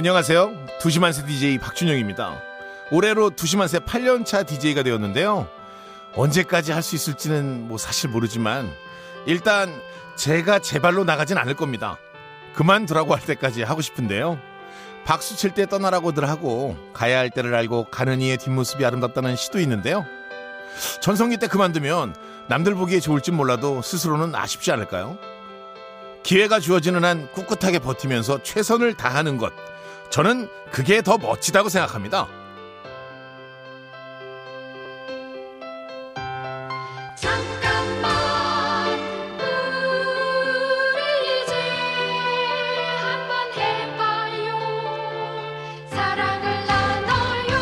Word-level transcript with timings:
안녕하세요. 0.00 0.54
두시만세 0.80 1.26
DJ 1.26 1.58
박준영입니다. 1.58 2.40
올해로 2.90 3.28
두시만세 3.28 3.80
8년차 3.80 4.46
DJ가 4.46 4.82
되었는데요. 4.82 5.46
언제까지 6.14 6.72
할 6.72 6.82
수 6.82 6.94
있을지는 6.96 7.68
뭐 7.68 7.76
사실 7.76 8.08
모르지만 8.08 8.72
일단 9.26 9.78
제가 10.16 10.60
제 10.60 10.78
발로 10.78 11.04
나가진 11.04 11.36
않을 11.36 11.52
겁니다. 11.52 11.98
그만두라고 12.54 13.14
할 13.14 13.22
때까지 13.26 13.62
하고 13.62 13.82
싶은데요. 13.82 14.40
박수 15.04 15.36
칠 15.36 15.50
때 15.50 15.66
떠나라고들 15.66 16.26
하고 16.26 16.78
가야 16.94 17.18
할 17.18 17.28
때를 17.28 17.54
알고 17.54 17.88
가는 17.90 18.22
이의 18.22 18.38
뒷모습이 18.38 18.82
아름답다는 18.82 19.36
시도 19.36 19.60
있는데요. 19.60 20.06
전성기 21.02 21.36
때 21.36 21.46
그만두면 21.46 22.16
남들 22.48 22.74
보기에 22.74 23.00
좋을진 23.00 23.34
몰라도 23.34 23.82
스스로는 23.82 24.34
아쉽지 24.34 24.72
않을까요? 24.72 25.18
기회가 26.22 26.58
주어지는 26.58 27.04
한 27.04 27.30
꿋꿋하게 27.32 27.80
버티면서 27.80 28.42
최선을 28.42 28.94
다하는 28.94 29.36
것. 29.36 29.52
저는 30.10 30.48
그게 30.72 31.02
더 31.02 31.16
멋지다고 31.18 31.68
생각합니다. 31.68 32.26
잠깐만 37.16 38.98
우리 40.94 41.42
이제 41.42 41.54
한번 42.98 43.52
해봐요 43.54 44.58
사랑을 45.90 46.66
나눠요 46.66 47.58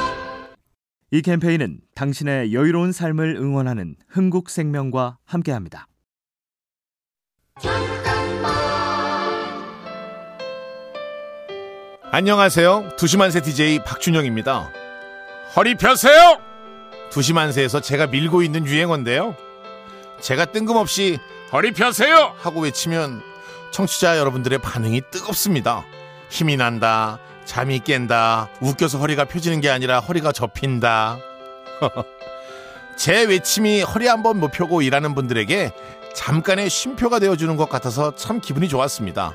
이 1.11 1.21
캠페인은 1.21 1.81
당신의 1.95 2.55
여유로운 2.55 2.93
삶을 2.93 3.37
응원하는 3.37 3.95
흥국생명과 4.09 5.19
함께합니다. 5.25 5.87
안녕하세요. 12.11 12.97
두시만세 12.97 13.43
DJ 13.43 13.81
박준영입니다. 13.85 14.71
허리 15.55 15.75
펴세요! 15.75 16.41
두시만세에서 17.11 17.81
제가 17.81 18.07
밀고 18.07 18.43
있는 18.43 18.67
유행어인데요. 18.67 19.37
제가 20.19 20.47
뜬금없이 20.47 21.19
허리 21.53 21.73
펴세요! 21.73 22.33
하고 22.39 22.61
외치면 22.61 23.21
청취자 23.73 24.17
여러분들의 24.17 24.59
반응이 24.61 25.03
뜨겁습니다. 25.11 25.85
힘이 26.31 26.57
난다, 26.57 27.19
잠이 27.45 27.81
깬다, 27.81 28.49
웃겨서 28.63 28.97
허리가 28.97 29.27
펴지는 29.27 29.61
게 29.61 29.69
아니라 29.69 30.01
허리가 30.01 30.33
접힌다. 30.33 31.19
제 32.97 33.25
외침이 33.25 33.83
허리 33.83 34.07
한번 34.07 34.41
못 34.41 34.51
펴고 34.51 34.81
일하는 34.81 35.15
분들에게 35.15 35.73
잠깐의 36.15 36.71
쉼표가 36.71 37.19
되어주는 37.19 37.55
것 37.59 37.69
같아서 37.69 38.15
참 38.17 38.41
기분이 38.41 38.67
좋았습니다. 38.67 39.35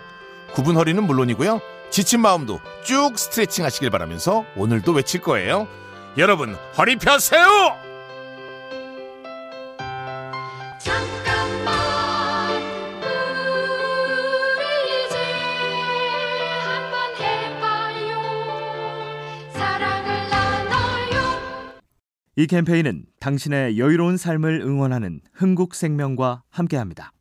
굽은 0.53 0.75
허리는 0.75 1.03
물론이고요. 1.03 1.72
지친 1.93 2.21
마음도 2.21 2.59
쭉 2.83 3.11
스트레칭 3.19 3.63
하시길 3.63 3.91
바라면서 3.91 4.45
오늘도 4.55 4.93
외칠 4.93 5.21
거예요. 5.21 5.67
여러분, 6.17 6.55
허리 6.75 6.95
펴세요! 6.95 7.45
잠깐만 10.79 12.63
우리 14.57 15.05
이제 15.05 15.17
한번 16.63 17.15
해봐요 17.21 18.17
사랑을 19.53 20.29
나눠요 20.31 21.21
이 22.35 22.47
캠페인은 22.47 23.05
당신의 23.19 23.77
여유로운 23.77 24.17
삶을 24.17 24.61
응원하는 24.61 25.21
흥국생명과 25.35 26.41
함께합니다. 26.49 27.11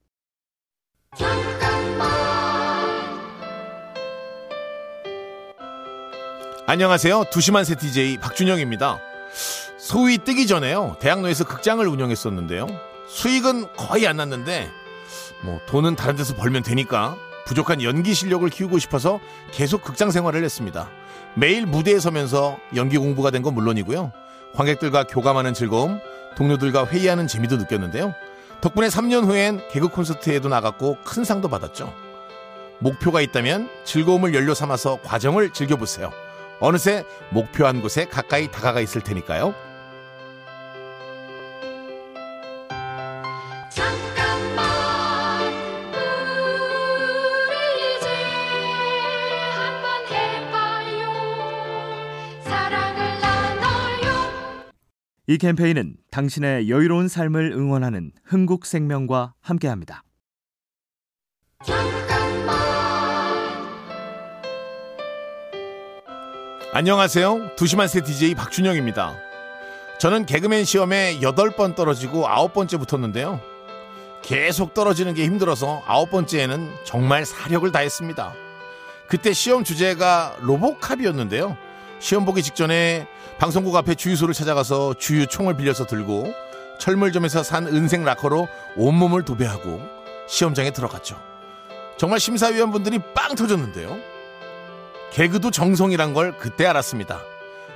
안녕하세요. 6.73 7.25
두시만세 7.31 7.75
DJ 7.75 8.17
박준영입니다. 8.17 8.98
소위 9.77 10.17
뜨기 10.17 10.47
전에요. 10.47 10.97
대학로에서 11.01 11.45
극장을 11.45 11.86
운영했었는데요. 11.86 12.67
수익은 13.08 13.77
거의 13.77 14.07
안 14.07 14.17
났는데 14.17 14.70
뭐 15.45 15.61
돈은 15.67 15.97
다른 15.97 16.17
데서 16.17 16.35
벌면 16.35 16.63
되니까 16.63 17.19
부족한 17.45 17.83
연기 17.83 18.14
실력을 18.14 18.48
키우고 18.48 18.79
싶어서 18.79 19.20
계속 19.52 19.83
극장 19.83 20.11
생활을 20.11 20.42
했습니다. 20.42 20.89
매일 21.35 21.67
무대에 21.67 22.01
서면서 22.01 22.58
연기 22.74 22.97
공부가 22.97 23.30
된 23.30 23.42
건 23.42 23.52
물론이고요. 23.52 24.11
관객들과 24.55 25.05
교감하는 25.05 25.52
즐거움, 25.52 26.01
동료들과 26.36 26.86
회의하는 26.86 27.27
재미도 27.27 27.58
느꼈는데요. 27.58 28.14
덕분에 28.63 28.89
3년 28.89 29.27
후엔 29.27 29.61
개그 29.70 29.89
콘서트에도 29.89 30.48
나갔고 30.48 30.97
큰 31.05 31.23
상도 31.24 31.48
받았죠. 31.48 31.92
목표가 32.79 33.20
있다면 33.20 33.68
즐거움을 33.85 34.33
연료 34.33 34.55
삼아서 34.55 35.01
과정을 35.02 35.52
즐겨보세요. 35.52 36.11
어느새 36.64 37.05
목표 37.33 37.67
한 37.67 37.83
곳에 37.83 38.06
가까이 38.06 38.48
다가가 38.48 38.80
있을 38.80 39.00
테니까요. 39.00 39.52
잠깐만 43.68 45.52
우리 47.48 47.96
이제 47.96 48.06
한번 49.56 50.06
해봐요 50.06 51.11
사랑을 52.45 53.20
나눠요 53.20 54.73
이 55.27 55.39
캠페인은 55.39 55.96
당신의 56.12 56.70
여유로운 56.70 57.08
삶을 57.08 57.50
응원하는 57.56 58.12
흥국생명과 58.23 59.34
함께합니다. 59.40 60.05
잠깐 61.64 62.02
안녕하세요. 66.75 67.55
두시만 67.55 67.87
세 67.87 68.01
DJ 68.01 68.35
박준영입니다. 68.35 69.15
저는 69.99 70.25
개그맨 70.25 70.65
시험에 70.65 71.19
8번 71.21 71.75
떨어지고 71.75 72.27
9번째 72.27 72.81
붙었는데요. 72.81 73.43
계속 74.23 74.73
떨어지는 74.73 75.13
게 75.13 75.27
힘들어서 75.27 75.83
9번째에는 75.85 76.71
정말 76.87 77.27
사력을 77.27 77.71
다했습니다. 77.71 78.33
그때 79.07 79.35
시험 79.35 79.65
주제가 79.65 80.37
로보캅이었는데요. 80.41 81.59
시험 81.99 82.25
보기 82.25 82.43
직전에 82.43 83.07
방송국 83.39 83.77
앞에 83.77 83.95
주유소를 83.95 84.33
찾아가서 84.33 84.95
주유 84.95 85.27
총을 85.27 85.59
빌려서 85.59 85.85
들고 85.85 86.33
철물점에서 86.79 87.43
산 87.43 87.67
은색 87.67 88.03
락커로 88.03 88.49
온몸을 88.77 89.27
도배하고 89.27 89.79
시험장에 90.27 90.71
들어갔죠. 90.71 91.21
정말 91.99 92.19
심사위원분들이 92.19 92.99
빵 93.15 93.35
터졌는데요. 93.35 94.11
개그도 95.12 95.50
정성이란 95.50 96.14
걸 96.14 96.36
그때 96.39 96.67
알았습니다. 96.67 97.20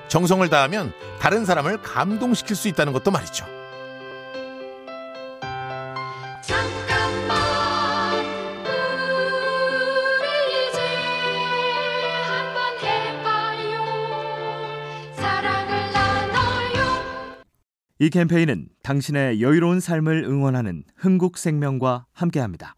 정성을 0.08 0.48
다하면 0.48 0.92
다른 1.20 1.44
사람을 1.44 1.82
감동시킬 1.82 2.56
수 2.56 2.68
있다는 2.68 2.94
것도 2.94 3.10
말이죠. 3.10 3.44
잠깐만 6.40 8.24
우리 10.18 10.68
이제 10.70 10.80
한번 12.24 12.78
해봐요 12.80 13.84
사랑을 15.14 15.92
나눠요 15.92 17.04
이 17.98 18.08
캠페인은 18.08 18.68
당신의 18.82 19.42
여유로운 19.42 19.80
삶을 19.80 20.24
응원하는 20.24 20.84
흥국생명과 20.96 22.06
함께합니다. 22.12 22.76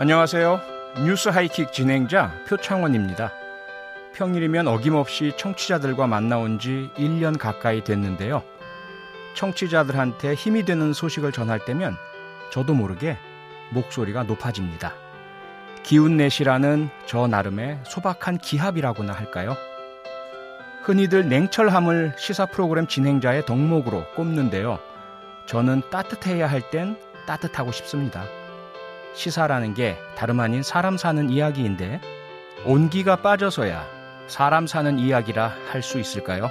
안녕하세요. 0.00 0.60
뉴스 1.04 1.28
하이킥 1.28 1.72
진행자 1.72 2.30
표창원입니다. 2.46 3.32
평일이면 4.14 4.68
어김없이 4.68 5.32
청취자들과 5.36 6.06
만나온 6.06 6.60
지 6.60 6.88
1년 6.96 7.36
가까이 7.36 7.82
됐는데요. 7.82 8.44
청취자들한테 9.34 10.34
힘이 10.34 10.64
되는 10.64 10.92
소식을 10.92 11.32
전할 11.32 11.64
때면 11.64 11.96
저도 12.52 12.74
모르게 12.74 13.18
목소리가 13.70 14.22
높아집니다. 14.22 14.92
기운 15.82 16.16
내시라는 16.16 16.90
저 17.06 17.26
나름의 17.26 17.80
소박한 17.82 18.38
기합이라고나 18.38 19.12
할까요? 19.12 19.56
흔히들 20.84 21.28
냉철함을 21.28 22.14
시사 22.16 22.46
프로그램 22.46 22.86
진행자의 22.86 23.46
덕목으로 23.46 24.04
꼽는데요. 24.14 24.78
저는 25.46 25.82
따뜻해야 25.90 26.46
할 26.46 26.70
땐 26.70 26.96
따뜻하고 27.26 27.72
싶습니다. 27.72 28.22
시사라는 29.14 29.74
게 29.74 29.96
다름 30.16 30.40
아닌 30.40 30.62
사람 30.62 30.96
사는 30.96 31.28
이야기인데 31.30 32.00
온기가 32.64 33.16
빠져서야 33.16 33.86
사람 34.26 34.66
사는 34.66 34.98
이야기라 34.98 35.52
할 35.70 35.82
수 35.82 35.98
있을까요? 35.98 36.48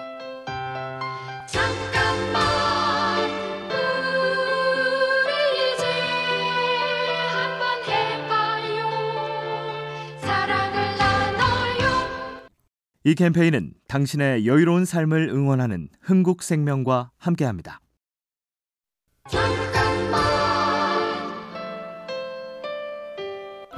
잠깐만 1.48 2.44
우리 5.24 5.74
이제 5.74 5.86
한번 7.32 7.84
해봐요 7.86 8.90
사랑을 10.22 10.98
나눠요 10.98 12.50
이 13.04 13.14
캠페인은 13.16 13.74
당신의 13.88 14.48
여유로운 14.48 14.86
삶을 14.86 15.30
응원하는 15.30 15.90
흥국생명과 16.02 17.12
함께합니다. 17.18 17.80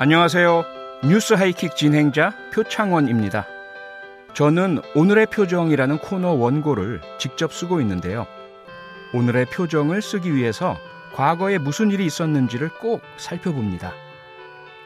안녕하세요. 0.02 0.64
뉴스 1.04 1.34
하이킥 1.34 1.76
진행자 1.76 2.32
표창원입니다. 2.54 3.46
저는 4.34 4.80
오늘의 4.96 5.26
표정이라는 5.26 5.98
코너 5.98 6.32
원고를 6.32 7.02
직접 7.18 7.52
쓰고 7.52 7.82
있는데요. 7.82 8.26
오늘의 9.14 9.48
표정을 9.48 10.02
쓰기 10.02 10.34
위해서 10.34 10.78
과거에 11.16 11.58
무슨 11.58 11.92
일이 11.92 12.06
있었는지를 12.06 12.70
꼭 12.80 13.02
살펴봅니다. 13.18 13.92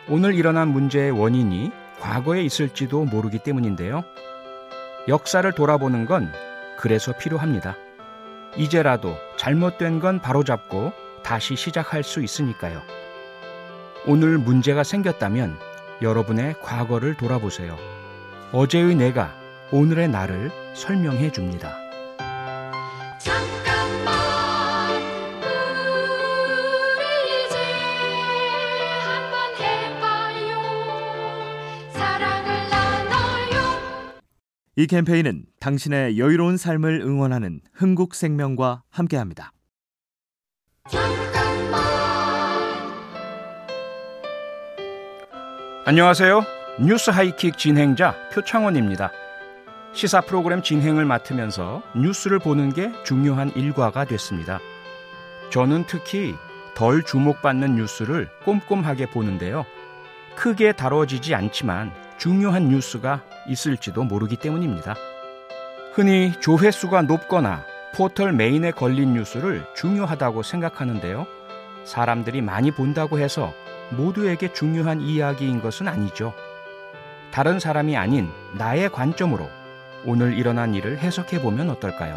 오늘 0.09 0.33
일어난 0.33 0.69
문제의 0.69 1.11
원인이 1.11 1.71
과거에 1.99 2.41
있을지도 2.41 3.05
모르기 3.05 3.37
때문인데요. 3.37 4.03
역사를 5.07 5.51
돌아보는 5.51 6.07
건 6.07 6.33
그래서 6.79 7.13
필요합니다. 7.15 7.75
이제라도 8.57 9.15
잘못된 9.37 9.99
건 9.99 10.19
바로잡고 10.21 10.91
다시 11.21 11.55
시작할 11.55 12.01
수 12.01 12.23
있으니까요. 12.23 13.02
오늘 14.05 14.37
문제가 14.37 14.83
생겼다면 14.83 15.57
여러분의 16.01 16.55
과거를 16.61 17.15
돌아보세요. 17.15 17.77
어제의 18.51 18.95
내가 18.95 19.33
오늘의 19.71 20.09
나를 20.09 20.51
설명해 20.73 21.31
줍니다. 21.31 21.77
잠깐만 23.17 24.13
우리 26.97 27.45
이제 27.45 27.57
한번 28.99 29.55
해봐요 29.61 30.59
사랑을 31.93 32.69
나눠요 32.69 33.79
이 34.75 34.85
캠페인은 34.85 35.45
당신의 35.61 36.19
여유로운 36.19 36.57
삶을 36.57 36.99
응원하는 37.01 37.61
흥국생명과 37.73 38.83
함께합니다. 38.89 39.53
안녕하세요. 45.85 46.45
뉴스 46.79 47.09
하이킥 47.09 47.57
진행자 47.57 48.15
표창원입니다. 48.31 49.11
시사 49.91 50.21
프로그램 50.21 50.61
진행을 50.61 51.03
맡으면서 51.03 51.83
뉴스를 51.93 52.39
보는 52.39 52.71
게 52.71 52.93
중요한 53.03 53.51
일과가 53.53 54.05
됐습니다. 54.05 54.61
저는 55.49 55.83
특히 55.85 56.35
덜 56.73 57.03
주목받는 57.03 57.75
뉴스를 57.75 58.29
꼼꼼하게 58.45 59.07
보는데요. 59.09 59.65
크게 60.37 60.71
다뤄지지 60.71 61.35
않지만 61.35 61.91
중요한 62.17 62.69
뉴스가 62.69 63.21
있을지도 63.49 64.05
모르기 64.05 64.37
때문입니다. 64.37 64.95
흔히 65.91 66.31
조회수가 66.39 67.01
높거나 67.01 67.65
포털 67.93 68.31
메인에 68.31 68.71
걸린 68.71 69.15
뉴스를 69.15 69.65
중요하다고 69.75 70.43
생각하는데요. 70.43 71.27
사람들이 71.83 72.41
많이 72.41 72.71
본다고 72.71 73.19
해서 73.19 73.53
모두에게 73.95 74.51
중요한 74.53 75.01
이야기인 75.01 75.61
것은 75.61 75.87
아니죠. 75.87 76.33
다른 77.31 77.59
사람이 77.59 77.97
아닌 77.97 78.29
나의 78.57 78.91
관점으로 78.91 79.49
오늘 80.05 80.37
일어난 80.37 80.75
일을 80.75 80.99
해석해 80.99 81.41
보면 81.41 81.69
어떨까요? 81.71 82.15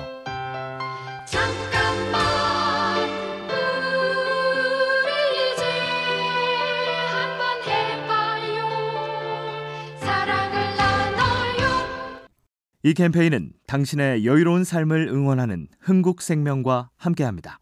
잠깐만 1.24 2.20
우리 5.00 5.10
이제 5.54 5.64
한번 7.08 7.62
해봐요 7.64 8.68
사랑을 10.00 10.76
나눠요 10.76 12.28
이 12.82 12.92
캠페인은 12.92 13.52
당신의 13.66 14.26
여유로운 14.26 14.64
삶을 14.64 15.08
응원하는 15.08 15.68
흥국생명과 15.80 16.90
함께합니다. 16.96 17.58